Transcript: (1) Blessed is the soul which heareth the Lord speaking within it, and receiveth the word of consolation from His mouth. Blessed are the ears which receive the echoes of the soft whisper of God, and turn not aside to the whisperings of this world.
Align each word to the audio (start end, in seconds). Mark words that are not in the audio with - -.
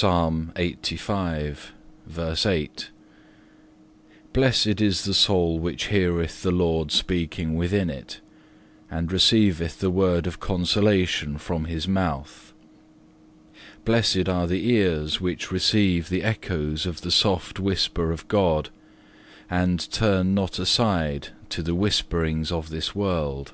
(1) 0.00 0.52
Blessed 0.56 0.90
is 4.66 5.04
the 5.04 5.14
soul 5.14 5.58
which 5.60 5.84
heareth 5.84 6.42
the 6.42 6.50
Lord 6.50 6.90
speaking 6.90 7.54
within 7.54 7.88
it, 7.88 8.20
and 8.90 9.12
receiveth 9.12 9.78
the 9.78 9.90
word 9.92 10.26
of 10.26 10.40
consolation 10.40 11.38
from 11.38 11.66
His 11.66 11.86
mouth. 11.86 12.54
Blessed 13.84 14.28
are 14.28 14.48
the 14.48 14.68
ears 14.68 15.20
which 15.20 15.52
receive 15.52 16.08
the 16.08 16.24
echoes 16.24 16.84
of 16.84 17.02
the 17.02 17.12
soft 17.12 17.60
whisper 17.60 18.10
of 18.10 18.26
God, 18.26 18.70
and 19.48 19.78
turn 19.92 20.34
not 20.34 20.58
aside 20.58 21.28
to 21.50 21.62
the 21.62 21.76
whisperings 21.76 22.50
of 22.50 22.70
this 22.70 22.96
world. 22.96 23.52